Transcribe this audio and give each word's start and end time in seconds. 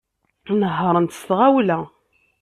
Nehhṛent 0.59 1.15
s 1.19 1.21
tɣawla. 1.27 1.79